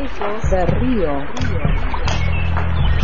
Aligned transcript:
Ecos 0.00 0.50
de 0.50 0.66
Río. 0.66 1.12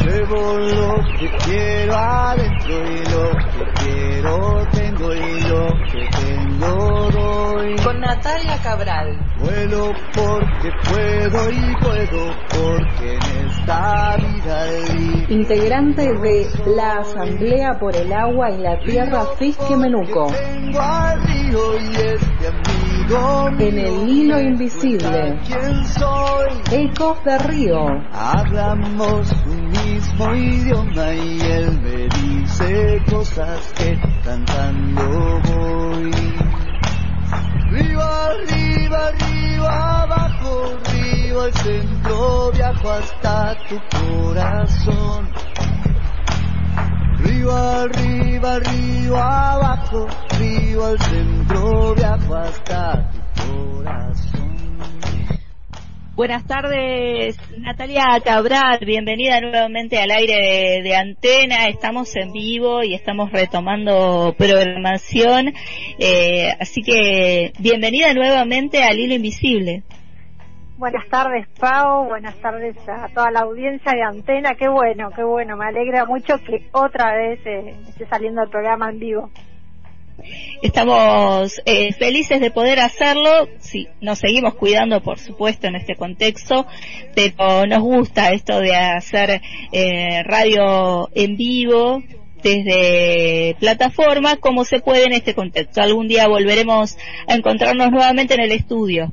Llevo 0.03 0.59
lo 0.59 0.95
que 1.19 1.29
quiero 1.45 1.95
adentro 1.95 2.75
y 2.91 3.05
lo 3.11 3.31
que 3.53 3.65
quiero 3.83 4.67
tengo 4.71 5.13
y 5.13 5.41
lo 5.43 5.67
que 5.93 6.09
tengo 6.25 7.11
doy. 7.11 7.77
Con 7.85 8.01
Natalia 8.01 8.59
Cabral. 8.63 9.19
Vuelo 9.39 9.93
porque 10.15 10.71
puedo 10.89 11.51
y 11.51 11.77
puedo 11.83 12.35
porque 12.49 13.15
en 13.15 13.47
esta 13.47 14.17
vida 14.17 14.67
libre. 14.95 15.35
Integrante 15.35 16.03
de 16.03 16.47
la 16.77 16.99
Asamblea 17.01 17.79
por 17.79 17.95
el 17.95 18.11
Agua 18.11 18.51
y 18.53 18.59
la 18.63 18.79
Tierra 18.79 19.27
Fisque 19.39 19.77
Menuco. 19.77 20.29
Tengo 20.29 20.81
al 20.81 21.21
río 21.27 21.79
y 21.79 21.95
este 21.95 22.49
amigo 22.49 22.76
En 23.09 23.79
el 23.79 24.09
hilo 24.09 24.41
invisible. 24.41 25.39
Ecos 26.73 27.23
de 27.23 27.39
Río. 27.39 27.87
Hablamos 28.13 29.31
un 29.47 29.69
mismo 29.69 30.35
idioma 30.35 31.15
y 31.15 31.41
él 31.41 31.81
me 31.83 32.09
dice 32.09 33.01
cosas 33.09 33.73
que 33.75 33.97
cantando 34.25 35.41
voy. 35.45 36.11
Arriba, 37.31 38.27
arriba, 38.27 39.07
arriba, 39.07 40.03
abajo, 40.03 40.77
río 40.91 41.43
al 41.43 41.53
centro, 41.53 42.51
viajo 42.51 42.91
hasta 42.91 43.57
tu 43.69 43.81
corazón. 43.97 45.31
Río 47.19 47.57
arriba, 47.57 48.55
arriba, 48.55 49.53
abajo, 49.53 50.07
río 50.39 50.85
al 50.87 50.99
centro, 50.99 51.95
viajo 51.95 52.35
hasta 52.35 53.11
tu 53.35 53.77
corazón. 53.77 54.57
Buenas 56.15 56.47
tardes, 56.47 57.37
Natalia 57.59 58.05
Cabral, 58.25 58.79
bienvenida 58.87 59.39
nuevamente 59.43 59.99
al 59.99 60.11
aire 60.11 60.35
de, 60.35 60.83
de, 60.83 60.97
Antena, 60.97 61.67
estamos 61.69 62.17
en 62.17 62.33
vivo 62.33 62.83
y 62.83 62.95
estamos 62.95 63.31
retomando 63.31 64.35
programación, 64.39 65.53
eh, 65.99 66.53
así 66.59 66.81
que 66.81 67.53
bienvenida 67.59 68.15
nuevamente 68.15 68.83
al 68.83 68.99
Hilo 68.99 69.15
Invisible. 69.15 69.83
Buenas 70.79 71.07
tardes, 71.09 71.47
Pau, 71.61 72.07
buenas 72.07 72.35
tardes 72.41 72.77
a 72.89 73.09
toda 73.09 73.31
la 73.31 73.41
audiencia 73.41 73.93
de 73.93 74.03
Antena, 74.03 74.55
qué 74.55 74.69
bueno, 74.69 75.11
qué 75.15 75.23
bueno, 75.23 75.57
me 75.59 75.67
alegra 75.67 76.07
mucho 76.07 76.39
que 76.39 76.67
otra 76.73 77.15
vez 77.15 77.41
eh, 77.45 77.75
esté 77.89 78.07
saliendo 78.07 78.43
el 78.43 78.49
programa 78.49 78.89
en 78.89 78.99
vivo. 78.99 79.31
Estamos 80.63 81.61
eh, 81.65 81.93
felices 81.93 82.41
de 82.41 82.51
poder 82.51 82.81
hacerlo, 82.81 83.49
sí, 83.59 83.89
nos 84.01 84.19
seguimos 84.19 84.55
cuidando 84.55 85.03
por 85.03 85.19
supuesto 85.19 85.67
en 85.67 85.77
este 85.77 85.97
contexto, 85.97 86.67
pero 87.15 87.67
nos 87.67 87.81
gusta 87.81 88.33
esto 88.33 88.61
de 88.61 88.75
hacer 88.75 89.43
eh, 89.73 90.23
radio 90.25 91.11
en 91.15 91.37
vivo 91.37 92.03
desde 92.43 93.57
plataforma 93.59 94.37
como 94.37 94.65
se 94.65 94.81
puede 94.81 95.05
en 95.05 95.13
este 95.13 95.35
contexto. 95.35 95.83
Algún 95.83 96.09
día 96.09 96.29
volveremos 96.29 96.97
a 97.27 97.35
encontrarnos 97.35 97.91
nuevamente 97.91 98.35
en 98.35 98.41
el 98.41 98.53
estudio. 98.53 99.13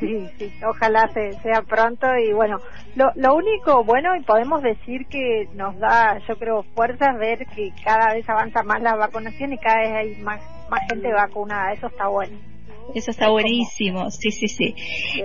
Sí, 0.00 0.26
sí, 0.38 0.52
ojalá 0.66 1.08
se, 1.14 1.32
sea 1.42 1.62
pronto 1.62 2.06
y 2.16 2.32
bueno, 2.32 2.58
lo, 2.96 3.12
lo 3.14 3.34
único 3.36 3.84
bueno 3.84 4.16
y 4.16 4.22
podemos 4.22 4.62
decir 4.62 5.06
que 5.06 5.48
nos 5.54 5.78
da, 5.78 6.18
yo 6.26 6.36
creo, 6.36 6.64
fuerza 6.74 7.12
ver 7.12 7.46
que 7.46 7.72
cada 7.84 8.14
vez 8.14 8.28
avanza 8.28 8.62
más 8.62 8.82
la 8.82 8.96
vacunación 8.96 9.52
y 9.52 9.58
cada 9.58 9.80
vez 9.80 9.92
hay 9.92 10.22
más, 10.22 10.40
más 10.68 10.80
gente 10.90 11.12
vacunada, 11.12 11.72
eso 11.72 11.86
está 11.86 12.08
bueno. 12.08 12.36
Eso 12.94 13.10
está 13.10 13.30
buenísimo, 13.30 14.10
sí, 14.10 14.30
sí, 14.30 14.48
sí. 14.48 14.74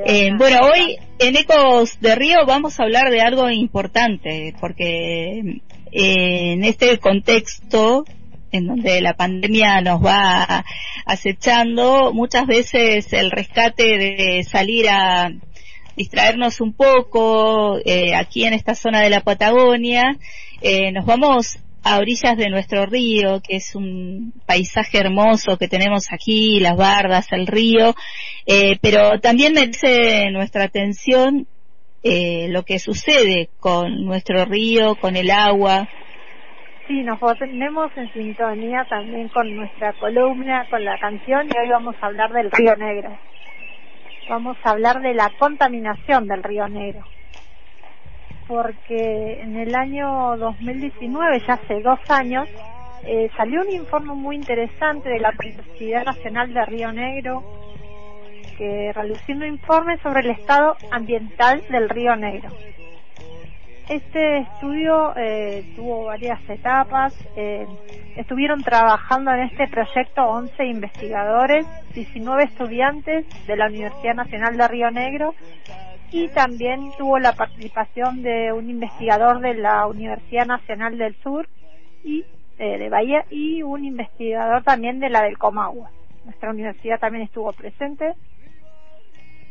Eh, 0.05 0.31
bueno, 0.37 0.59
hoy 0.61 0.97
en 1.19 1.35
Ecos 1.35 1.99
de 1.99 2.15
Río 2.15 2.45
vamos 2.45 2.79
a 2.79 2.83
hablar 2.83 3.09
de 3.11 3.21
algo 3.21 3.49
importante, 3.49 4.53
porque 4.61 5.39
eh, 5.91 6.53
en 6.53 6.63
este 6.63 6.97
contexto 6.99 8.05
en 8.51 8.67
donde 8.67 9.01
la 9.01 9.13
pandemia 9.13 9.81
nos 9.81 10.03
va 10.03 10.65
acechando, 11.05 12.13
muchas 12.13 12.45
veces 12.47 13.11
el 13.13 13.31
rescate 13.31 13.97
de 13.97 14.43
salir 14.43 14.87
a 14.89 15.31
distraernos 15.95 16.61
un 16.61 16.73
poco 16.73 17.77
eh, 17.83 18.15
aquí 18.15 18.45
en 18.45 18.53
esta 18.53 18.75
zona 18.75 19.01
de 19.01 19.09
la 19.09 19.21
Patagonia, 19.21 20.17
eh, 20.61 20.91
nos 20.91 21.05
vamos 21.05 21.59
a 21.83 21.97
orillas 21.97 22.37
de 22.37 22.49
nuestro 22.49 22.85
río, 22.85 23.41
que 23.41 23.57
es 23.57 23.75
un 23.75 24.33
paisaje 24.45 24.97
hermoso 24.97 25.57
que 25.57 25.67
tenemos 25.67 26.05
aquí, 26.11 26.59
las 26.59 26.75
bardas, 26.75 27.27
el 27.31 27.47
río, 27.47 27.95
eh, 28.45 28.77
pero 28.81 29.19
también 29.19 29.53
merece 29.53 30.29
nuestra 30.31 30.65
atención 30.65 31.47
eh, 32.03 32.47
lo 32.49 32.63
que 32.63 32.79
sucede 32.79 33.49
con 33.59 34.05
nuestro 34.05 34.45
río, 34.45 34.95
con 34.95 35.15
el 35.15 35.31
agua, 35.31 35.87
Sí, 36.89 37.03
nos 37.03 37.19
ponemos 37.19 37.95
en 37.97 38.11
sintonía 38.13 38.83
también 38.89 39.27
con 39.27 39.55
nuestra 39.55 39.93
columna, 39.93 40.65
con 40.71 40.83
la 40.83 40.97
canción 40.97 41.47
y 41.47 41.55
hoy 41.55 41.69
vamos 41.69 41.95
a 42.01 42.07
hablar 42.07 42.31
del 42.33 42.49
río 42.49 42.75
Negro. 42.77 43.15
Vamos 44.27 44.57
a 44.63 44.71
hablar 44.71 44.99
de 44.99 45.13
la 45.13 45.29
contaminación 45.37 46.25
del 46.25 46.41
río 46.41 46.67
Negro. 46.67 47.05
Porque 48.47 49.39
en 49.39 49.55
el 49.57 49.75
año 49.75 50.35
2019, 50.37 51.43
ya 51.47 51.53
hace 51.53 51.79
dos 51.79 51.99
años, 52.09 52.49
eh, 53.05 53.29
salió 53.37 53.61
un 53.61 53.69
informe 53.69 54.15
muy 54.15 54.37
interesante 54.37 55.09
de 55.09 55.19
la 55.19 55.31
Universidad 55.39 56.05
Nacional 56.05 56.51
de 56.51 56.65
Río 56.65 56.91
Negro 56.91 57.43
que 58.57 58.91
realizó 58.95 59.31
un 59.31 59.45
informe 59.45 59.99
sobre 59.99 60.21
el 60.21 60.31
estado 60.31 60.75
ambiental 60.89 61.63
del 61.69 61.87
río 61.87 62.15
Negro. 62.15 62.49
Este 63.89 64.37
estudio 64.37 65.13
eh, 65.17 65.73
tuvo 65.75 66.05
varias 66.05 66.39
etapas. 66.47 67.11
Eh, 67.35 67.65
estuvieron 68.17 68.61
trabajando 68.61 69.31
en 69.31 69.39
este 69.39 69.67
proyecto 69.67 70.21
11 70.21 70.63
investigadores, 70.63 71.65
19 71.95 72.43
estudiantes 72.43 73.25
de 73.47 73.55
la 73.57 73.65
Universidad 73.65 74.13
Nacional 74.13 74.57
de 74.57 74.67
Río 74.67 74.91
Negro 74.91 75.33
y 76.11 76.27
también 76.27 76.91
tuvo 76.99 77.17
la 77.17 77.33
participación 77.33 78.21
de 78.21 78.53
un 78.53 78.69
investigador 78.69 79.39
de 79.39 79.55
la 79.55 79.87
Universidad 79.87 80.45
Nacional 80.45 80.99
del 80.99 81.15
Sur 81.23 81.49
y 82.03 82.25
eh, 82.59 82.77
de 82.77 82.89
Bahía 82.89 83.25
y 83.31 83.63
un 83.63 83.85
investigador 83.85 84.63
también 84.63 84.99
de 84.99 85.09
la 85.09 85.23
del 85.23 85.39
Comahue. 85.39 85.89
Nuestra 86.25 86.51
universidad 86.51 86.99
también 86.99 87.23
estuvo 87.23 87.51
presente. 87.53 88.13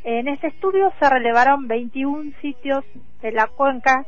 En 0.05 0.29
este 0.29 0.47
estudio 0.47 0.93
se 1.01 1.11
relevaron 1.11 1.67
21 1.67 2.35
sitios 2.41 2.85
de 3.21 3.33
la 3.33 3.49
cuenca 3.49 4.07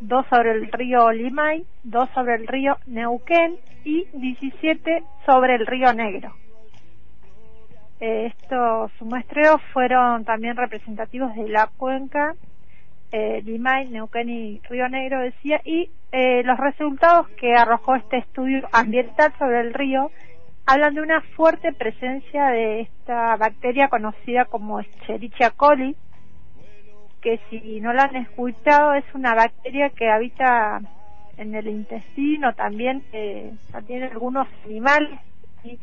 dos 0.00 0.26
sobre 0.28 0.52
el 0.52 0.70
río 0.70 1.10
Limay, 1.12 1.64
dos 1.82 2.08
sobre 2.14 2.36
el 2.36 2.46
río 2.46 2.76
Neuquén 2.86 3.56
y 3.84 4.06
17 4.12 5.02
sobre 5.24 5.54
el 5.54 5.66
río 5.66 5.92
Negro. 5.92 6.34
Eh, 8.00 8.26
estos 8.26 8.90
muestreos 9.00 9.60
fueron 9.72 10.24
también 10.24 10.56
representativos 10.56 11.34
de 11.34 11.48
la 11.48 11.68
cuenca 11.76 12.34
eh, 13.12 13.40
Limay, 13.44 13.88
Neuquén 13.88 14.28
y 14.28 14.60
Río 14.68 14.88
Negro, 14.88 15.20
decía, 15.20 15.60
y 15.64 15.90
eh, 16.12 16.42
los 16.44 16.58
resultados 16.58 17.28
que 17.40 17.54
arrojó 17.54 17.94
este 17.96 18.18
estudio 18.18 18.68
ambiental 18.72 19.32
sobre 19.38 19.60
el 19.60 19.74
río 19.74 20.10
hablan 20.66 20.94
de 20.94 21.00
una 21.00 21.20
fuerte 21.36 21.72
presencia 21.72 22.48
de 22.48 22.80
esta 22.80 23.36
bacteria 23.36 23.88
conocida 23.88 24.46
como 24.46 24.80
Escherichia 24.80 25.50
coli, 25.50 25.96
que 27.26 27.40
si 27.50 27.80
no 27.80 27.92
la 27.92 28.04
han 28.04 28.14
escuchado 28.14 28.94
es 28.94 29.04
una 29.12 29.34
bacteria 29.34 29.90
que 29.90 30.08
habita 30.08 30.80
en 31.36 31.56
el 31.56 31.66
intestino 31.66 32.54
también, 32.54 33.02
eh, 33.12 33.52
tiene 33.84 34.06
algunos 34.06 34.46
animales 34.64 35.18
y 35.64 35.76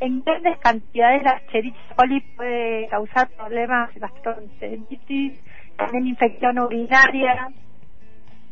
en 0.00 0.22
grandes 0.22 0.58
cantidades 0.58 1.22
la 1.22 1.38
Escherichia 1.38 1.80
coli 1.96 2.20
puede 2.36 2.86
causar 2.88 3.30
problemas 3.30 3.94
gastroenteritis, 3.94 5.42
también 5.78 6.06
infección 6.06 6.58
urinaria, 6.58 7.48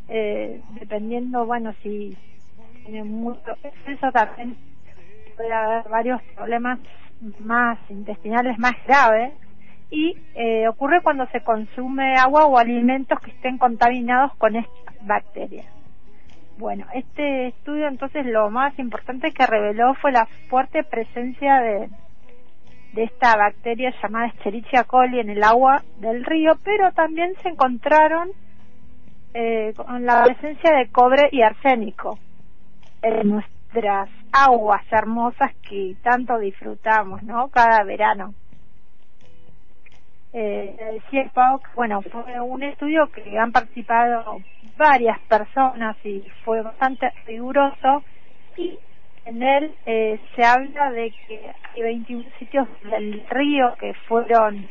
eh, 0.08 0.62
dependiendo, 0.80 1.44
bueno, 1.44 1.74
si 1.82 2.16
tiene 2.86 3.04
mucho 3.04 3.58
exceso 3.62 4.10
también 4.10 4.56
puede 5.36 5.52
haber 5.52 5.86
varios 5.90 6.22
problemas 6.34 6.78
más 7.40 7.78
intestinales 7.90 8.58
más 8.58 8.72
graves 8.86 9.34
y 9.90 10.16
eh, 10.34 10.68
ocurre 10.68 11.02
cuando 11.02 11.26
se 11.28 11.42
consume 11.42 12.16
agua 12.16 12.46
o 12.46 12.58
alimentos 12.58 13.18
que 13.20 13.30
estén 13.30 13.58
contaminados 13.58 14.34
con 14.36 14.56
estas 14.56 15.06
bacterias. 15.06 15.66
Bueno, 16.58 16.86
este 16.92 17.48
estudio 17.48 17.86
entonces 17.86 18.26
lo 18.26 18.50
más 18.50 18.76
importante 18.78 19.32
que 19.32 19.46
reveló 19.46 19.94
fue 19.94 20.12
la 20.12 20.26
fuerte 20.48 20.82
presencia 20.82 21.60
de, 21.60 21.88
de 22.92 23.04
esta 23.04 23.36
bacteria 23.36 23.94
llamada 24.02 24.26
Escherichia 24.26 24.84
coli 24.84 25.20
en 25.20 25.30
el 25.30 25.44
agua 25.44 25.82
del 26.00 26.24
río, 26.24 26.58
pero 26.64 26.92
también 26.92 27.34
se 27.42 27.50
encontraron 27.50 28.30
eh, 29.34 29.72
con 29.76 30.04
la 30.04 30.24
presencia 30.24 30.72
de 30.72 30.88
cobre 30.88 31.28
y 31.30 31.42
arsénico 31.42 32.18
en 33.02 33.28
nuestras 33.30 34.08
aguas 34.32 34.82
hermosas 34.90 35.54
que 35.68 35.96
tanto 36.02 36.38
disfrutamos, 36.38 37.22
¿no? 37.22 37.48
Cada 37.48 37.84
verano. 37.84 38.34
Eh, 40.32 40.76
decía 40.92 41.30
Pau, 41.32 41.60
bueno, 41.74 42.02
fue 42.02 42.40
un 42.40 42.62
estudio 42.62 43.10
que 43.10 43.38
han 43.38 43.52
participado 43.52 44.40
varias 44.76 45.18
personas 45.20 45.96
y 46.04 46.22
fue 46.44 46.62
bastante 46.62 47.12
riguroso. 47.26 48.02
Y 48.56 48.78
en 49.24 49.42
él 49.42 49.74
eh, 49.86 50.20
se 50.34 50.44
habla 50.44 50.90
de 50.90 51.12
que 51.26 51.52
hay 51.74 51.82
21 51.82 52.24
sitios 52.38 52.68
del 52.82 53.24
río 53.30 53.74
que 53.78 53.94
fueron 54.06 54.68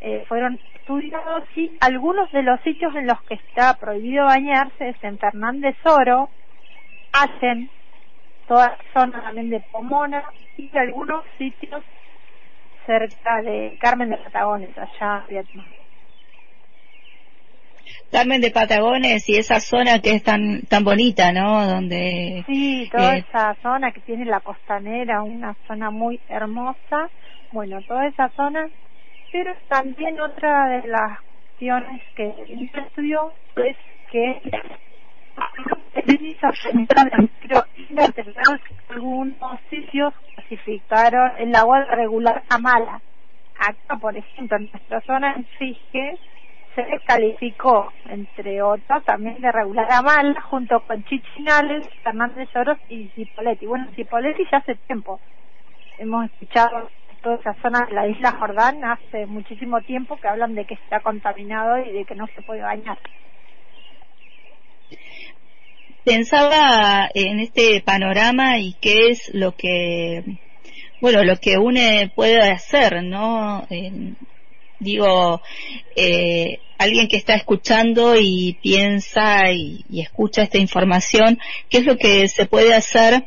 eh, 0.00 0.24
fueron 0.28 0.58
estudiados 0.74 1.44
y 1.56 1.76
algunos 1.80 2.30
de 2.30 2.42
los 2.42 2.60
sitios 2.60 2.94
en 2.94 3.06
los 3.06 3.20
que 3.22 3.34
está 3.34 3.74
prohibido 3.74 4.26
bañarse 4.26 4.90
es 4.90 4.96
en 5.02 5.18
Fernández 5.18 5.76
Oro, 5.84 6.28
hacen 7.12 7.70
toda 8.46 8.68
la 8.68 8.78
zona 8.92 9.22
también 9.22 9.50
de 9.50 9.60
Pomona 9.72 10.22
y 10.56 10.70
algunos 10.76 11.24
sitios 11.38 11.82
cerca 12.86 13.42
de 13.42 13.76
Carmen 13.80 14.10
de 14.10 14.16
Patagones, 14.16 14.70
allá 14.78 15.22
en 15.22 15.28
Vietnam. 15.28 15.66
Carmen 18.10 18.40
de 18.40 18.50
Patagones 18.50 19.28
y 19.28 19.36
esa 19.36 19.60
zona 19.60 20.00
que 20.00 20.14
es 20.14 20.22
tan 20.22 20.62
tan 20.62 20.84
bonita, 20.84 21.32
¿no? 21.32 21.66
Donde 21.66 22.44
sí, 22.46 22.88
toda 22.90 23.16
eh, 23.16 23.24
esa 23.28 23.54
zona 23.62 23.92
que 23.92 24.00
tiene 24.00 24.24
la 24.24 24.40
costanera, 24.40 25.22
una 25.22 25.54
zona 25.66 25.90
muy 25.90 26.20
hermosa. 26.28 27.10
Bueno, 27.52 27.80
toda 27.82 28.06
esa 28.06 28.28
zona, 28.30 28.68
pero 29.32 29.52
también 29.68 30.20
otra 30.20 30.68
de 30.68 30.88
las 30.88 31.18
cuestiones 31.58 32.02
que 32.14 32.34
estudió 32.74 33.32
es 33.56 33.76
que 34.10 34.40
sitios 36.06 36.58
el 41.38 41.54
agua 41.54 41.84
regular 41.84 42.42
a 42.48 42.58
mala. 42.58 43.00
Acá, 43.58 43.96
por 44.00 44.16
ejemplo, 44.16 44.56
en 44.58 44.70
nuestra 44.70 45.00
zona 45.02 45.34
en 45.34 45.44
Fije 45.58 46.18
se 46.74 46.84
calificó, 47.06 47.90
entre 48.08 48.62
otros, 48.62 49.02
también 49.04 49.40
de 49.40 49.50
regular 49.50 49.90
a 49.90 50.02
mala, 50.02 50.40
junto 50.42 50.80
con 50.80 51.02
Chichinales, 51.04 51.88
Fernández 52.02 52.48
Oros 52.54 52.78
y 52.90 53.08
Cipoletti. 53.14 53.66
Bueno, 53.66 53.86
Cipoletti 53.94 54.44
ya 54.50 54.58
hace 54.58 54.74
tiempo. 54.86 55.18
Hemos 55.98 56.26
escuchado 56.26 56.90
toda 57.22 57.36
esa 57.36 57.54
zona 57.62 57.86
de 57.86 57.94
la 57.94 58.06
isla 58.06 58.32
Jordán 58.32 58.84
hace 58.84 59.24
muchísimo 59.24 59.80
tiempo 59.80 60.16
que 60.16 60.28
hablan 60.28 60.54
de 60.54 60.66
que 60.66 60.74
está 60.74 61.00
contaminado 61.00 61.78
y 61.78 61.92
de 61.92 62.04
que 62.04 62.14
no 62.14 62.26
se 62.28 62.42
puede 62.42 62.60
bañar 62.60 62.98
pensaba 66.06 67.10
en 67.14 67.40
este 67.40 67.82
panorama 67.84 68.60
y 68.60 68.74
qué 68.80 69.08
es 69.08 69.28
lo 69.34 69.56
que, 69.56 70.22
bueno, 71.00 71.22
lo 71.24 71.36
que 71.36 71.58
uno 71.58 71.80
puede 72.14 72.40
hacer, 72.50 73.02
¿no? 73.02 73.66
digo, 74.78 75.40
eh, 75.94 76.58
alguien 76.78 77.08
que 77.08 77.16
está 77.16 77.34
escuchando 77.34 78.16
y 78.16 78.58
piensa 78.62 79.50
y, 79.52 79.84
escucha 80.00 80.42
esta 80.42 80.58
información, 80.58 81.38
¿qué 81.68 81.78
es 81.78 81.84
lo 81.84 81.96
que 81.96 82.28
se 82.28 82.46
puede 82.46 82.74
hacer 82.74 83.24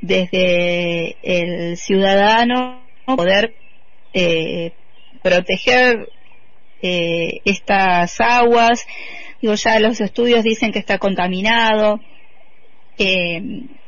desde 0.00 1.16
el 1.22 1.76
ciudadano 1.76 2.82
poder 3.04 3.54
eh, 4.12 4.72
proteger 5.22 6.08
eh, 6.82 7.40
estas 7.44 8.20
aguas? 8.20 8.86
Digo, 9.40 9.54
ya 9.54 9.78
los 9.80 10.00
estudios 10.00 10.42
dicen 10.42 10.72
que 10.72 10.78
está 10.78 10.98
contaminado, 10.98 12.00
eh, 12.98 13.40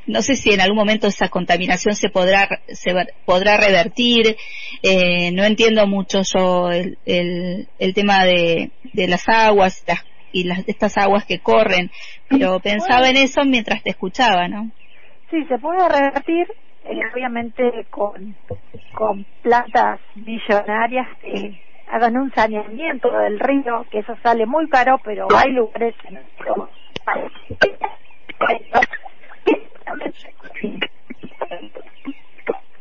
no 0.06 0.22
sé 0.22 0.34
si 0.36 0.52
en 0.52 0.60
algún 0.60 0.76
momento 0.76 1.06
esa 1.06 1.28
contaminación 1.28 1.94
se 1.94 2.08
podrá 2.08 2.48
se 2.68 2.92
podrá 3.24 3.56
revertir. 3.56 4.36
Eh, 4.82 5.30
no 5.32 5.44
entiendo 5.44 5.86
mucho 5.86 6.22
yo 6.22 6.70
el, 6.70 6.98
el, 7.06 7.94
tema 7.94 8.24
de, 8.24 8.70
de 8.92 9.08
las 9.08 9.28
aguas 9.28 9.84
y 10.32 10.44
las 10.44 10.64
de 10.64 10.72
estas 10.72 10.96
aguas 10.96 11.24
que 11.24 11.38
corren 11.38 11.90
pero 12.28 12.58
pensaba 12.60 13.08
en 13.08 13.16
eso 13.16 13.44
mientras 13.44 13.82
te 13.82 13.90
escuchaba 13.90 14.48
no 14.48 14.70
sí 15.30 15.44
se 15.44 15.58
puede 15.58 15.88
revertir 15.88 16.48
eh, 16.84 17.00
obviamente 17.12 17.86
con 17.90 18.34
con 18.94 19.24
plantas 19.42 20.00
millonarias 20.14 21.06
que 21.20 21.60
hagan 21.88 22.16
un 22.16 22.32
saneamiento 22.32 23.10
del 23.10 23.38
río 23.38 23.86
que 23.90 23.98
eso 24.00 24.16
sale 24.22 24.46
muy 24.46 24.68
caro 24.68 24.98
pero 25.04 25.28
hay 25.36 25.52
lugares 25.52 25.94
en 26.08 26.18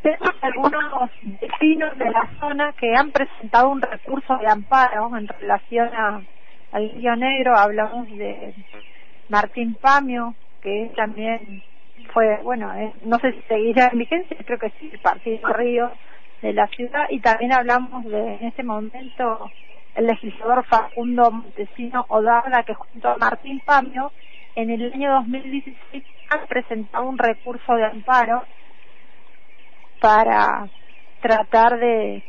tenemos 0.02 0.36
algunos 0.42 1.12
vecinos 1.24 1.98
de 1.98 2.10
la 2.10 2.28
zona 2.40 2.74
que 2.74 2.96
han 2.96 3.12
presentado 3.12 3.69
un 3.69 3.81
recurso 3.81 4.38
de 4.38 4.48
amparo 4.48 5.16
en 5.18 5.28
relación 5.28 5.90
a, 5.94 6.22
al 6.72 6.90
Río 6.92 7.16
Negro. 7.16 7.56
Hablamos 7.56 8.08
de 8.10 8.54
Martín 9.30 9.75
Pamio, 9.75 10.34
que 10.62 10.92
también 10.96 11.63
fue, 12.13 12.38
bueno, 12.44 12.74
eh, 12.75 12.94
no 13.04 13.19
sé 13.19 13.34
si 13.34 13.42
seguirá 13.44 13.90
en 13.92 14.00
vigencia, 14.00 14.38
creo 14.46 14.60
que 14.60 14.72
sí, 14.80 14.90
el 14.92 15.00
Partido 15.00 15.54
Río 15.54 15.92
de 16.42 16.54
la 16.54 16.68
ciudad. 16.68 17.06
Y 17.10 17.19
también 17.19 17.54
hablamos 17.54 18.04
de, 18.06 18.36
en 18.36 18.48
este 18.48 18.63
momento, 18.63 19.52
el 19.96 20.08
legislador 20.08 20.66
Facundo 20.66 21.31
Montesino 21.31 22.06
Odarda, 22.10 22.63
que 22.63 22.74
junto 22.74 23.10
a 23.10 23.18
Martín 23.18 23.62
Pamio, 23.66 24.12
en 24.56 24.69
el 24.69 24.94
año 24.94 25.13
2016 25.13 26.03
han 26.30 26.48
presentado 26.48 27.07
un 27.07 27.18
recurso 27.18 27.75
de 27.75 27.86
amparo 27.86 28.44
para 30.00 30.68
tratar 31.21 31.80
de, 31.80 32.24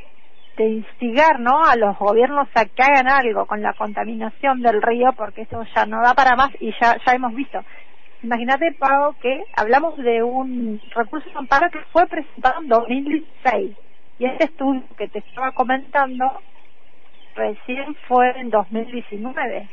instigar 0.58 1.40
¿no? 1.40 1.64
a 1.64 1.74
los 1.74 1.98
gobiernos 1.98 2.48
a 2.54 2.66
que 2.66 2.82
hagan 2.82 3.08
algo 3.08 3.46
con 3.46 3.62
la 3.62 3.72
contaminación 3.72 4.60
del 4.60 4.80
río 4.80 5.12
porque 5.16 5.42
eso 5.42 5.64
ya 5.74 5.86
no 5.86 6.00
da 6.02 6.14
para 6.14 6.36
más 6.36 6.50
y 6.60 6.72
ya, 6.80 6.96
ya 7.04 7.12
hemos 7.14 7.34
visto. 7.34 7.60
Imagínate, 8.22 8.72
Pau, 8.78 9.14
que 9.20 9.42
hablamos 9.56 9.96
de 9.96 10.22
un 10.22 10.80
recurso 10.94 11.28
de 11.30 11.38
amparo 11.38 11.68
que 11.70 11.80
fue 11.92 12.06
presentado 12.06 12.60
en 12.60 12.68
2016 12.68 13.76
y 14.18 14.26
este 14.26 14.44
estudio 14.44 14.84
que 14.96 15.08
te 15.08 15.18
estaba 15.18 15.50
comentando 15.50 16.42
recién 17.34 17.96
fue 18.06 18.30
en 18.38 18.50
2019 18.50 19.68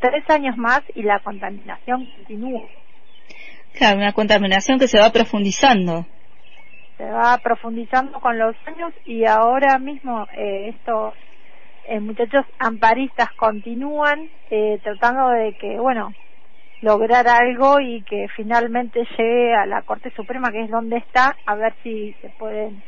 tres 0.00 0.28
años 0.28 0.56
más 0.56 0.82
y 0.94 1.02
la 1.02 1.18
contaminación 1.20 2.06
continúa. 2.16 2.62
Claro, 3.74 3.98
una 3.98 4.12
contaminación 4.12 4.78
que 4.78 4.88
se 4.88 4.98
va 4.98 5.10
profundizando. 5.10 6.06
Se 6.96 7.04
va 7.04 7.38
profundizando 7.38 8.20
con 8.20 8.38
los 8.38 8.54
años 8.66 8.92
y 9.06 9.24
ahora 9.24 9.78
mismo 9.78 10.26
eh, 10.36 10.70
estos 10.70 11.14
eh, 11.86 12.00
muchachos 12.00 12.44
amparistas 12.58 13.28
continúan 13.36 14.28
eh, 14.50 14.78
tratando 14.82 15.30
de 15.30 15.54
que, 15.54 15.78
bueno, 15.78 16.12
lograr 16.82 17.26
algo 17.28 17.80
y 17.80 18.02
que 18.02 18.26
finalmente 18.36 19.06
llegue 19.16 19.54
a 19.54 19.66
la 19.66 19.82
Corte 19.82 20.10
Suprema, 20.14 20.50
que 20.50 20.62
es 20.62 20.70
donde 20.70 20.98
está, 20.98 21.36
a 21.46 21.54
ver 21.54 21.74
si 21.82 22.12
se 22.20 22.28
pueden 22.38 22.82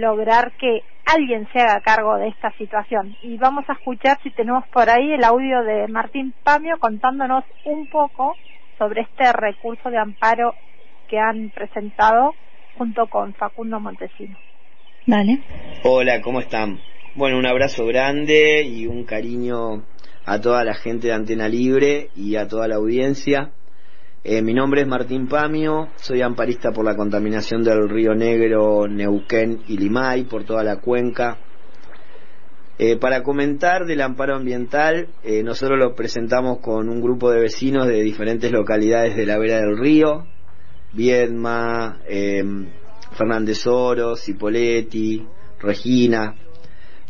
lograr 0.00 0.52
que 0.58 0.82
alguien 1.06 1.48
se 1.52 1.60
haga 1.60 1.80
cargo 1.80 2.16
de 2.16 2.28
esta 2.28 2.50
situación. 2.58 3.16
Y 3.22 3.36
vamos 3.36 3.64
a 3.68 3.74
escuchar 3.74 4.18
si 4.22 4.30
tenemos 4.30 4.66
por 4.68 4.90
ahí 4.90 5.12
el 5.12 5.24
audio 5.24 5.62
de 5.62 5.88
Martín 5.88 6.34
Pamio 6.42 6.78
contándonos 6.78 7.44
un 7.64 7.88
poco 7.88 8.34
sobre 8.78 9.02
este 9.02 9.32
recurso 9.32 9.90
de 9.90 9.98
amparo 9.98 10.54
que 11.08 11.18
han 11.18 11.50
presentado 11.50 12.34
junto 12.76 13.06
con 13.06 13.34
Facundo 13.34 13.80
Montesino. 13.80 14.36
Dale. 15.06 15.40
Hola, 15.84 16.20
¿cómo 16.20 16.40
están? 16.40 16.80
Bueno, 17.14 17.38
un 17.38 17.46
abrazo 17.46 17.86
grande 17.86 18.62
y 18.64 18.86
un 18.86 19.04
cariño 19.04 19.84
a 20.26 20.40
toda 20.40 20.64
la 20.64 20.74
gente 20.74 21.06
de 21.06 21.14
Antena 21.14 21.48
Libre 21.48 22.10
y 22.16 22.36
a 22.36 22.48
toda 22.48 22.66
la 22.68 22.74
audiencia. 22.74 23.52
Eh, 24.28 24.42
mi 24.42 24.54
nombre 24.54 24.80
es 24.80 24.88
Martín 24.88 25.28
Pamio, 25.28 25.90
soy 25.94 26.20
amparista 26.20 26.72
por 26.72 26.84
la 26.84 26.96
contaminación 26.96 27.62
del 27.62 27.88
río 27.88 28.12
Negro, 28.12 28.88
Neuquén 28.88 29.62
y 29.68 29.78
Limay, 29.78 30.24
por 30.24 30.42
toda 30.42 30.64
la 30.64 30.80
cuenca. 30.80 31.38
Eh, 32.76 32.96
para 32.96 33.22
comentar 33.22 33.86
del 33.86 34.00
amparo 34.00 34.34
ambiental, 34.34 35.10
eh, 35.22 35.44
nosotros 35.44 35.78
lo 35.78 35.94
presentamos 35.94 36.58
con 36.58 36.88
un 36.88 37.00
grupo 37.00 37.30
de 37.30 37.40
vecinos 37.40 37.86
de 37.86 38.02
diferentes 38.02 38.50
localidades 38.50 39.14
de 39.14 39.26
la 39.26 39.38
vera 39.38 39.58
del 39.58 39.78
río, 39.78 40.26
Viedma, 40.92 42.00
Fernández 43.12 43.64
Oro, 43.68 44.16
Cipoletti, 44.16 45.24
Regina, 45.60 46.34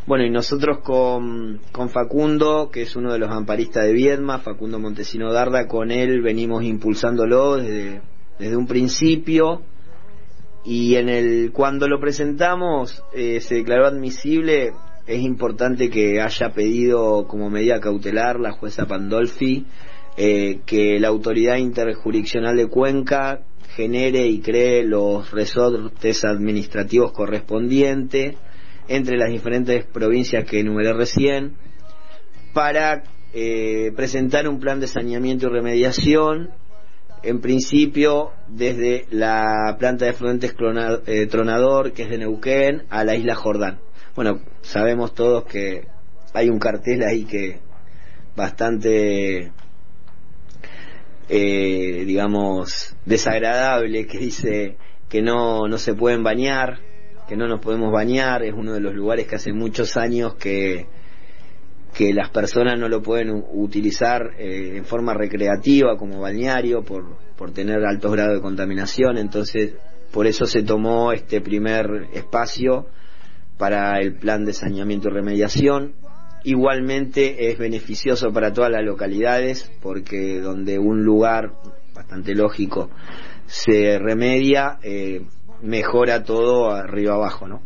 bueno, 0.07 0.25
y 0.25 0.31
nosotros 0.31 0.79
con, 0.79 1.61
con 1.73 1.91
Facundo, 1.91 2.71
que 2.71 2.83
es 2.83 2.95
uno 2.95 3.13
de 3.13 3.19
los 3.19 3.31
amparistas 3.31 3.85
de 3.85 3.93
Viedma, 3.93 4.39
Facundo 4.39 4.79
Montesino 4.79 5.33
Darda, 5.33 5.67
con 5.67 5.91
él 5.91 6.23
venimos 6.23 6.63
impulsándolo 6.63 7.57
desde, 7.57 8.01
desde 8.39 8.57
un 8.57 8.69
principio. 8.69 9.63
Y 10.65 10.95
en 10.95 11.09
el 11.09 11.53
cuando 11.53 11.89
lo 11.89 12.01
presentamos 12.01 13.03
eh, 13.15 13.41
se 13.41 13.57
declaró 13.57 13.87
admisible 13.87 14.73
es 15.07 15.23
importante 15.23 15.91
que 15.91 16.21
haya 16.21 16.53
pedido 16.53 17.27
como 17.29 17.51
medida 17.51 17.81
cautelar 17.81 18.41
la 18.41 18.51
jueza 18.51 18.87
Pandolfi 18.87 19.65
eh, 20.17 20.61
que 20.67 20.99
la 20.99 21.09
autoridad 21.09 21.57
interjurisdiccional 21.59 22.57
de 22.57 22.67
Cuenca 22.67 23.43
genere 23.77 24.27
y 24.27 24.41
cree 24.41 24.83
los 24.83 25.31
resortes 25.31 26.25
administrativos 26.25 27.13
correspondientes 27.13 28.37
entre 28.89 29.17
las 29.17 29.31
diferentes 29.31 29.85
provincias 29.85 30.45
que 30.45 30.61
enumeré 30.61 30.93
recién 30.93 31.57
para 32.53 33.03
eh, 33.33 33.93
presentar 33.95 34.49
un 34.49 34.61
plan 34.61 34.81
de 34.81 34.87
saneamiento 34.87 35.47
y 35.47 35.51
remediación 35.51 36.51
en 37.23 37.41
principio 37.41 38.31
desde 38.49 39.07
la 39.11 39.77
planta 39.79 40.05
de 40.05 40.13
fluentes 40.13 40.55
eh, 41.07 41.27
Tronador, 41.27 41.93
que 41.93 42.05
es 42.05 42.11
de 42.11 42.19
Neuquén, 42.19 42.85
a 42.89 43.05
la 43.05 43.17
isla 43.17 43.35
Jordán. 43.35 43.81
Bueno, 44.15 44.41
sabemos 44.63 45.15
todos 45.15 45.45
que 45.45 45.87
hay 46.33 46.49
un 46.49 46.59
cartel 46.59 47.03
ahí 47.03 47.25
que 47.25 47.59
bastante, 48.37 49.51
eh, 51.29 52.05
digamos, 52.07 52.97
desagradable, 53.05 54.07
que 54.07 54.19
dice 54.19 54.77
que 55.09 55.23
no, 55.23 55.67
no 55.69 55.79
se 55.79 55.95
pueden 55.95 56.23
bañar, 56.23 56.79
que 57.29 57.37
no 57.37 57.49
nos 57.49 57.61
podemos 57.61 57.93
bañar, 57.93 58.43
es 58.43 58.55
uno 58.55 58.73
de 58.73 58.81
los 58.81 58.95
lugares 58.95 59.27
que 59.27 59.37
hace 59.37 59.53
muchos 59.53 59.97
años 59.97 60.35
que 60.37 60.87
que 61.97 62.13
las 62.13 62.29
personas 62.29 62.79
no 62.79 62.91
lo 62.91 63.03
pueden 63.03 63.43
utilizar 63.53 64.33
eh, 64.39 64.75
en 64.77 64.85
forma 64.85 65.15
recreativa 65.15 65.97
como 65.97 66.21
balneario 66.21 66.83
por, 66.83 67.17
por 67.39 67.53
tener 67.53 67.87
altos 67.87 68.13
grados 68.13 68.35
de 68.35 68.43
contaminación, 68.43 69.17
entonces 69.17 69.73
por 70.13 70.27
eso 70.27 70.45
se 70.45 70.63
tomó 70.63 71.13
este 71.13 71.41
primer 71.41 72.09
espacio 72.13 72.87
para 73.57 73.99
el 74.01 74.19
plan 74.19 74.45
de 74.45 74.53
saneamiento 74.53 75.09
y 75.09 75.13
remediación. 75.13 75.95
Igualmente 76.45 77.51
es 77.51 77.59
beneficioso 77.59 78.31
para 78.31 78.53
todas 78.53 78.71
las 78.71 78.85
localidades 78.85 79.73
porque 79.81 80.39
donde 80.41 80.79
un 80.79 81.03
lugar 81.03 81.55
bastante 81.95 82.35
lógico 82.35 82.91
se 83.47 83.99
remedia, 83.99 84.79
eh, 84.83 85.23
mejora 85.63 86.25
todo 86.25 86.71
arriba 86.71 87.15
abajo, 87.15 87.49
¿no? 87.49 87.63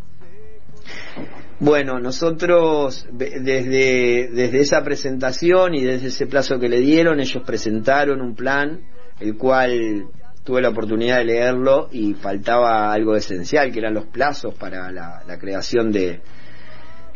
Bueno, 1.61 2.01
nosotros 2.01 3.07
desde, 3.13 4.29
desde 4.29 4.61
esa 4.61 4.83
presentación 4.83 5.75
y 5.75 5.85
desde 5.85 6.09
ese 6.09 6.27
plazo 6.27 6.59
que 6.59 6.71
le 6.71 6.81
dieron, 6.81 7.21
ellos 7.21 7.43
presentaron 7.45 8.23
un 8.23 8.35
plan, 8.35 8.81
el 9.21 9.37
cual 9.37 10.07
tuve 10.43 10.63
la 10.63 10.71
oportunidad 10.71 11.19
de 11.19 11.27
leerlo 11.27 11.89
y 11.93 12.15
faltaba 12.15 12.91
algo 12.93 13.15
esencial, 13.15 13.71
que 13.73 13.79
eran 13.79 13.93
los 13.93 14.07
plazos 14.07 14.55
para 14.55 14.91
la, 14.91 15.39
creación 15.39 15.93
de, 15.93 16.21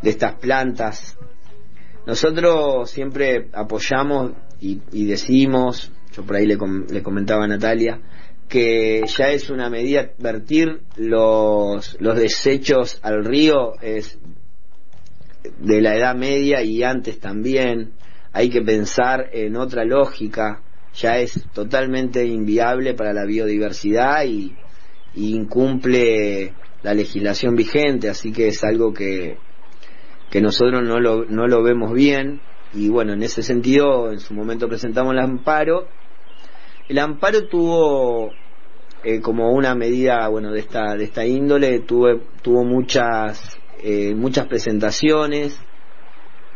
de 0.03 0.11
estas 0.11 0.35
plantas. 0.35 1.17
Nosotros 2.07 2.91
siempre 2.91 3.49
apoyamos 3.55 4.33
y, 4.61 4.83
y 4.93 5.07
decimos, 5.07 5.91
yo 6.13 6.23
por 6.23 6.37
ahí 6.37 6.47
le, 6.47 6.59
le 6.91 7.03
comentaba 7.03 7.45
a 7.45 7.49
Natalia, 7.49 7.99
que 8.49 9.03
ya 9.07 9.31
es 9.31 9.51
una 9.51 9.71
medida 9.71 10.11
vertir 10.19 10.81
los, 10.97 11.97
los 12.01 12.17
desechos 12.17 12.99
al 13.03 13.25
río 13.25 13.81
es 13.81 14.19
de 15.59 15.81
la 15.81 15.97
Edad 15.97 16.15
Media 16.15 16.63
y 16.63 16.83
antes 16.83 17.19
también. 17.21 17.93
Hay 18.33 18.51
que 18.51 18.63
pensar 18.63 19.31
en 19.33 19.57
otra 19.57 19.85
lógica. 19.85 20.63
Ya 20.95 21.19
es 21.19 21.45
totalmente 21.53 22.25
inviable 22.25 22.95
para 22.95 23.13
la 23.13 23.25
biodiversidad 23.25 24.25
y, 24.25 24.55
incumple 25.17 26.53
la 26.83 26.93
legislación 26.93 27.55
vigente 27.55 28.09
así 28.09 28.33
que 28.33 28.49
es 28.49 28.65
algo 28.65 28.93
que 28.93 29.37
que 30.29 30.41
nosotros 30.41 30.83
no 30.83 30.99
lo, 30.99 31.25
no 31.25 31.47
lo 31.47 31.63
vemos 31.63 31.93
bien. 31.93 32.41
Y 32.73 32.89
bueno 32.89 33.13
en 33.13 33.23
ese 33.23 33.45
sentido 33.45 34.11
en 34.11 34.19
su 34.19 34.35
momento 34.35 34.69
presentamos 34.69 35.13
el 35.13 35.21
amparo 35.21 35.87
el 36.89 36.99
amparo 36.99 37.47
tuvo 37.49 38.33
eh, 39.03 39.21
como 39.21 39.53
una 39.53 39.75
medida 39.75 40.29
bueno 40.29 40.53
de 40.53 40.61
esta 40.61 40.97
de 40.97 41.05
esta 41.05 41.25
índole 41.25 41.81
tuvo 41.81 42.21
tuvo 42.43 42.65
muchas 42.65 43.59
eh, 43.83 44.15
muchas 44.15 44.47
presentaciones. 44.47 45.61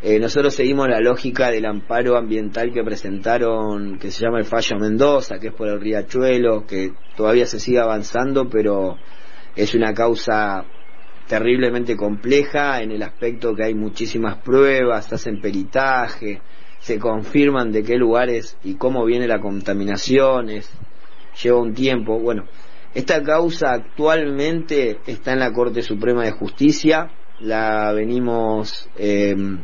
Eh, 0.00 0.20
nosotros 0.20 0.54
seguimos 0.54 0.88
la 0.88 1.00
lógica 1.00 1.50
del 1.50 1.66
amparo 1.66 2.16
ambiental 2.16 2.72
que 2.72 2.84
presentaron 2.84 3.98
que 3.98 4.12
se 4.12 4.24
llama 4.24 4.38
el 4.38 4.44
fallo 4.44 4.78
Mendoza 4.78 5.40
que 5.40 5.48
es 5.48 5.52
por 5.52 5.66
el 5.66 5.80
riachuelo 5.80 6.66
que 6.66 6.92
todavía 7.16 7.46
se 7.46 7.58
sigue 7.58 7.80
avanzando 7.80 8.48
pero 8.48 8.96
es 9.56 9.74
una 9.74 9.92
causa 9.94 10.64
terriblemente 11.26 11.96
compleja 11.96 12.80
en 12.80 12.92
el 12.92 13.02
aspecto 13.02 13.56
que 13.56 13.64
hay 13.64 13.74
muchísimas 13.74 14.36
pruebas 14.36 15.12
hacen 15.12 15.40
peritaje 15.40 16.40
se 16.80 16.98
confirman 16.98 17.72
de 17.72 17.82
qué 17.82 17.96
lugares 17.96 18.56
y 18.64 18.74
cómo 18.74 19.04
viene 19.04 19.26
la 19.26 19.40
contaminación, 19.40 20.48
lleva 21.42 21.60
un 21.60 21.74
tiempo. 21.74 22.18
Bueno, 22.18 22.44
esta 22.94 23.22
causa 23.22 23.72
actualmente 23.72 24.98
está 25.06 25.32
en 25.32 25.40
la 25.40 25.52
Corte 25.52 25.82
Suprema 25.82 26.24
de 26.24 26.32
Justicia, 26.32 27.10
la 27.40 27.92
venimos 27.92 28.88
em, 28.96 29.58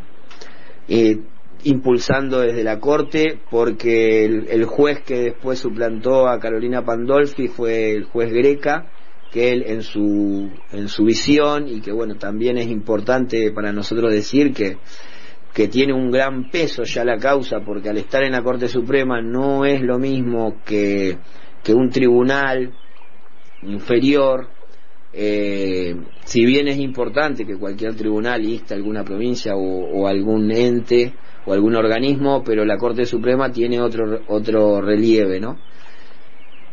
eh, 0.88 1.18
impulsando 1.64 2.40
desde 2.40 2.62
la 2.62 2.78
Corte 2.78 3.38
porque 3.50 4.24
el, 4.24 4.64
juez 4.64 5.00
que 5.02 5.18
después 5.20 5.58
suplantó 5.58 6.28
a 6.28 6.38
Carolina 6.38 6.84
Pandolfi 6.84 7.48
fue 7.48 7.92
el 7.92 8.04
juez 8.04 8.32
Greca, 8.32 8.90
que 9.32 9.52
él 9.52 9.64
en 9.66 9.82
su, 9.82 10.50
en 10.70 10.88
su 10.88 11.04
visión 11.04 11.66
y 11.66 11.80
que 11.80 11.90
bueno, 11.90 12.16
también 12.16 12.58
es 12.58 12.68
importante 12.68 13.50
para 13.50 13.72
nosotros 13.72 14.12
decir 14.12 14.52
que 14.52 14.76
que 15.54 15.68
tiene 15.68 15.92
un 15.92 16.10
gran 16.10 16.50
peso 16.50 16.82
ya 16.82 17.04
la 17.04 17.16
causa, 17.16 17.60
porque 17.60 17.88
al 17.88 17.96
estar 17.98 18.24
en 18.24 18.32
la 18.32 18.42
Corte 18.42 18.66
Suprema 18.66 19.22
no 19.22 19.64
es 19.64 19.80
lo 19.80 20.00
mismo 20.00 20.56
que, 20.64 21.16
que 21.62 21.72
un 21.72 21.90
tribunal 21.90 22.74
inferior, 23.62 24.48
eh, 25.12 25.94
si 26.24 26.44
bien 26.44 26.66
es 26.66 26.78
importante 26.78 27.46
que 27.46 27.56
cualquier 27.56 27.94
tribunal 27.94 28.44
inste 28.44 28.74
alguna 28.74 29.04
provincia 29.04 29.54
o, 29.54 30.08
algún 30.08 30.50
ente 30.50 31.14
o 31.46 31.52
algún 31.52 31.76
organismo, 31.76 32.42
pero 32.44 32.64
la 32.64 32.76
Corte 32.76 33.04
Suprema 33.04 33.52
tiene 33.52 33.80
otro, 33.80 34.22
otro 34.26 34.80
relieve, 34.80 35.38
¿no? 35.38 35.56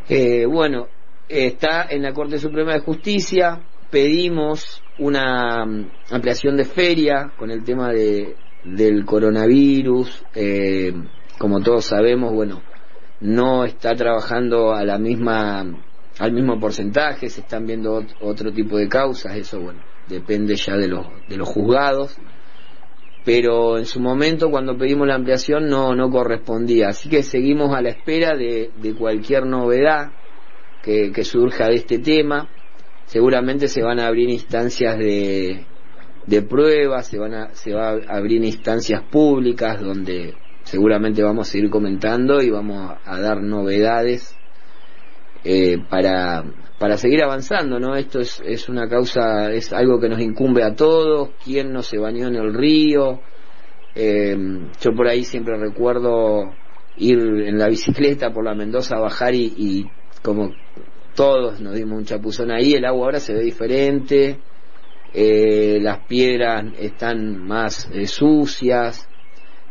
Eh, 0.10 0.48
bueno, 0.48 0.88
está 1.30 1.86
en 1.88 2.02
la 2.02 2.14
Corte 2.14 2.40
Suprema 2.40 2.74
de 2.74 2.80
Justicia, 2.80 3.62
pedimos 3.92 4.82
una 4.98 5.62
ampliación 6.10 6.58
de 6.58 6.66
feria 6.66 7.32
con 7.38 7.52
el 7.52 7.64
tema 7.64 7.92
de, 7.92 8.36
del 8.64 9.06
coronavirus, 9.06 10.24
eh, 10.36 10.94
como 11.38 11.62
todos 11.62 11.86
sabemos, 11.86 12.34
bueno, 12.34 12.62
no 13.20 13.66
está 13.66 13.96
trabajando 13.96 14.74
a 14.74 14.84
la 14.84 14.98
misma 14.98 15.66
al 16.20 16.34
mismo 16.34 16.60
porcentaje, 16.60 17.30
se 17.30 17.42
están 17.42 17.66
viendo 17.66 18.04
otro 18.20 18.52
tipo 18.52 18.78
de 18.78 18.88
causas, 18.88 19.36
eso 19.36 19.60
bueno, 19.60 19.82
depende 20.08 20.56
ya 20.56 20.76
de 20.76 20.88
los 20.88 21.08
de 21.28 21.38
los 21.38 21.48
juzgados, 21.48 22.18
pero 23.24 23.78
en 23.78 23.86
su 23.86 24.00
momento 24.00 24.52
cuando 24.52 24.78
pedimos 24.78 25.08
la 25.08 25.16
ampliación 25.16 25.68
no 25.68 25.96
no 25.96 26.12
correspondía, 26.12 26.90
así 26.90 27.10
que 27.10 27.24
seguimos 27.24 27.74
a 27.76 27.82
la 27.82 27.90
espera 27.90 28.36
de, 28.36 28.72
de 28.76 28.94
cualquier 28.94 29.46
novedad 29.46 30.12
que, 30.84 31.12
que 31.12 31.24
surja 31.24 31.68
de 31.68 31.76
este 31.76 32.00
tema, 32.00 32.50
seguramente 33.06 33.68
se 33.68 33.82
van 33.82 34.00
a 34.00 34.08
abrir 34.08 34.30
instancias 34.30 34.98
de 34.98 35.66
de 36.26 36.42
pruebas, 36.42 37.08
se 37.08 37.18
van 37.18 37.34
a, 37.34 37.50
se 37.56 37.74
va 37.74 37.92
a 37.92 38.18
abrir 38.18 38.44
instancias 38.44 39.02
públicas 39.04 39.82
donde 39.82 40.36
seguramente 40.64 41.24
vamos 41.24 41.54
a 41.54 41.58
ir 41.58 41.70
comentando 41.70 42.42
y 42.42 42.50
vamos 42.50 42.98
a, 43.04 43.20
dar 43.20 43.42
novedades 43.42 44.36
eh, 45.44 45.78
para, 45.90 46.44
para 46.80 46.98
seguir 46.98 47.24
avanzando, 47.24 47.80
¿no? 47.80 47.96
Esto 47.96 48.20
es, 48.20 48.42
es 48.46 48.70
una 48.70 48.88
causa, 48.88 49.52
es 49.52 49.74
algo 49.74 50.00
que 50.00 50.10
nos 50.10 50.22
incumbe 50.22 50.64
a 50.64 50.76
todos, 50.76 51.32
quién 51.44 51.74
no 51.74 51.82
se 51.82 51.98
bañó 51.98 52.28
en 52.28 52.36
el 52.36 52.54
río, 52.54 53.22
eh, 53.96 54.38
yo 54.80 54.92
por 54.96 55.08
ahí 55.08 55.24
siempre 55.24 55.58
recuerdo 55.58 56.52
ir 56.98 57.18
en 57.20 57.58
la 57.58 57.68
bicicleta 57.68 58.32
por 58.32 58.46
la 58.46 58.54
Mendoza, 58.54 59.00
bajar 59.00 59.34
y, 59.34 59.54
y 59.58 59.86
como 60.22 60.52
todos 61.16 61.60
nos 61.60 61.76
dimos 61.76 61.98
un 61.98 62.06
chapuzón 62.06 62.52
ahí, 62.52 62.74
el 62.74 62.86
agua 62.86 63.06
ahora 63.06 63.20
se 63.20 63.34
ve 63.34 63.42
diferente, 63.42 64.40
eh, 65.14 65.80
las 65.82 66.00
piedras 66.06 66.66
están 66.80 67.46
más 67.46 67.90
eh, 67.94 68.08
sucias, 68.08 69.08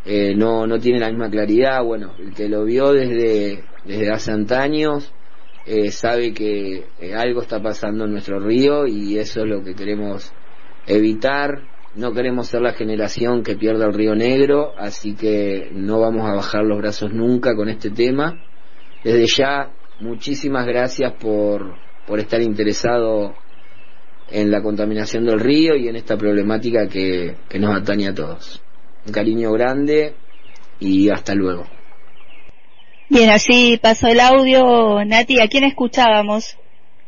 eh, 0.04 0.34
no, 0.34 0.66
no 0.66 0.78
tiene 0.78 0.98
la 0.98 1.08
misma 1.08 1.30
claridad. 1.30 1.82
Bueno, 1.82 2.12
el 2.18 2.34
que 2.34 2.48
lo 2.48 2.64
vio 2.64 2.92
desde, 2.92 3.64
desde 3.84 4.10
hace 4.10 4.32
años 4.54 5.12
eh, 5.66 5.90
sabe 5.90 6.32
que 6.32 6.84
algo 7.16 7.42
está 7.42 7.62
pasando 7.62 8.04
en 8.04 8.12
nuestro 8.12 8.40
río 8.40 8.86
y 8.86 9.18
eso 9.18 9.40
es 9.42 9.46
lo 9.46 9.62
que 9.62 9.74
queremos 9.74 10.32
evitar. 10.86 11.62
No 11.94 12.12
queremos 12.12 12.46
ser 12.46 12.62
la 12.62 12.72
generación 12.72 13.42
que 13.42 13.56
pierda 13.56 13.86
el 13.86 13.94
río 13.94 14.14
negro, 14.14 14.72
así 14.78 15.14
que 15.14 15.70
no 15.72 16.00
vamos 16.00 16.28
a 16.28 16.34
bajar 16.34 16.64
los 16.64 16.78
brazos 16.78 17.12
nunca 17.12 17.54
con 17.56 17.68
este 17.68 17.90
tema. 17.90 18.40
Desde 19.02 19.26
ya, 19.26 19.70
muchísimas 20.00 20.66
gracias 20.66 21.12
por, 21.14 21.74
por 22.06 22.20
estar 22.20 22.40
interesado 22.40 23.34
en 24.30 24.50
la 24.50 24.62
contaminación 24.62 25.24
del 25.24 25.40
río 25.40 25.74
y 25.76 25.88
en 25.88 25.96
esta 25.96 26.16
problemática 26.16 26.88
que, 26.88 27.36
nos 27.58 27.80
atañe 27.80 28.08
a 28.08 28.14
todos. 28.14 28.62
Un 29.06 29.12
cariño 29.12 29.52
grande 29.52 30.14
y 30.78 31.10
hasta 31.10 31.34
luego. 31.34 31.64
Bien, 33.08 33.30
así 33.30 33.78
pasó 33.82 34.06
el 34.08 34.20
audio. 34.20 35.04
Nati, 35.04 35.40
¿a 35.40 35.48
quién 35.48 35.64
escuchábamos? 35.64 36.56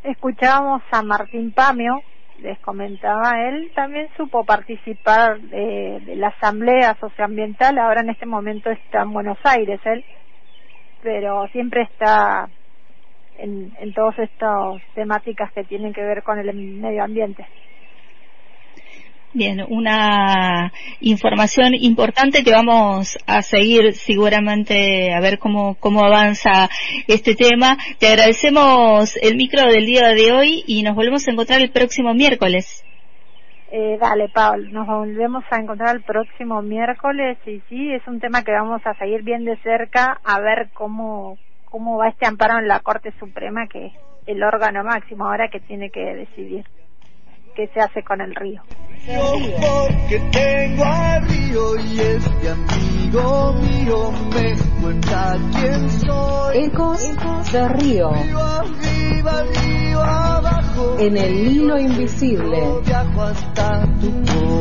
Escuchábamos 0.03 0.81
a 0.91 1.01
Martín 1.01 1.53
Pamio, 1.53 2.01
les 2.39 2.59
comentaba, 2.59 3.35
él 3.47 3.71
también 3.73 4.09
supo 4.17 4.43
participar 4.43 5.39
de, 5.39 6.01
de 6.05 6.15
la 6.17 6.27
asamblea 6.27 6.97
socioambiental, 6.99 7.77
ahora 7.77 8.01
en 8.01 8.09
este 8.09 8.25
momento 8.25 8.69
está 8.69 9.03
en 9.03 9.13
Buenos 9.13 9.37
Aires 9.45 9.79
él, 9.85 10.03
pero 11.01 11.47
siempre 11.53 11.83
está 11.83 12.49
en, 13.37 13.71
en 13.79 13.93
todas 13.93 14.17
estas 14.19 14.81
temáticas 14.95 15.51
que 15.53 15.63
tienen 15.63 15.93
que 15.93 16.01
ver 16.01 16.23
con 16.23 16.39
el 16.39 16.53
medio 16.53 17.03
ambiente. 17.03 17.45
Bien, 19.35 19.65
una 19.67 20.71
información 20.99 21.73
importante 21.73 22.43
que 22.43 22.51
vamos 22.51 23.17
a 23.25 23.41
seguir 23.41 23.93
seguramente 23.93 25.11
a 25.11 25.19
ver 25.21 25.39
cómo, 25.39 25.73
cómo 25.79 26.05
avanza 26.05 26.69
este 27.07 27.33
tema. 27.33 27.77
Te 27.97 28.09
agradecemos 28.09 29.17
el 29.23 29.35
micro 29.35 29.63
del 29.63 29.87
día 29.87 30.09
de 30.09 30.31
hoy 30.31 30.63
y 30.67 30.83
nos 30.83 30.93
volvemos 30.93 31.27
a 31.27 31.31
encontrar 31.31 31.61
el 31.61 31.71
próximo 31.71 32.13
miércoles. 32.13 32.85
Eh, 33.71 33.97
dale, 33.99 34.29
Paul, 34.29 34.71
nos 34.71 34.85
volvemos 34.85 35.43
a 35.49 35.59
encontrar 35.59 35.95
el 35.95 36.03
próximo 36.03 36.61
miércoles 36.61 37.39
y 37.47 37.59
sí, 37.69 37.91
es 37.91 38.05
un 38.05 38.19
tema 38.19 38.43
que 38.43 38.51
vamos 38.51 38.85
a 38.85 38.93
seguir 38.99 39.23
bien 39.23 39.45
de 39.45 39.57
cerca 39.63 40.19
a 40.23 40.39
ver 40.41 40.69
cómo, 40.75 41.39
cómo 41.73 41.97
va 41.97 42.09
este 42.09 42.27
amparo 42.27 42.59
en 42.59 42.67
la 42.67 42.81
Corte 42.81 43.11
Suprema, 43.19 43.65
que 43.67 43.87
es 43.87 43.93
el 44.27 44.43
órgano 44.43 44.83
máximo 44.83 45.25
ahora 45.25 45.49
que 45.49 45.59
tiene 45.59 45.89
que 45.89 46.01
decidir 46.01 46.63
qué 47.55 47.67
se 47.73 47.79
hace 47.79 48.03
con 48.03 48.21
el 48.21 48.35
río. 48.35 48.61
Porque 49.07 50.19
tengo 50.31 50.85
al 50.85 51.27
río 51.27 51.75
y 51.79 51.99
este 51.99 52.49
amigo 52.49 53.53
mío 53.53 54.11
me 54.35 54.53
cuenta 54.83 55.35
quién 55.51 55.89
soy. 55.89 56.57
Ecos 56.65 57.51
de 57.51 57.67
Río. 57.69 58.11
Río 58.11 58.39
arriba, 58.39 59.43
río 59.65 59.99
abajo. 60.03 60.95
En 60.99 61.17
el 61.17 61.33
hilo 61.33 61.79
invisible. 61.79 62.59
Yo 62.59 62.81
viajo 62.81 63.21
hasta 63.23 63.87
tu 63.99 64.11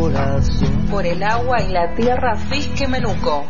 corazón. 0.00 0.86
Por 0.90 1.04
el 1.04 1.22
agua 1.22 1.60
y 1.60 1.72
la 1.72 1.94
tierra 1.94 2.36
Fisque 2.36 2.88
Menuco. 2.88 3.44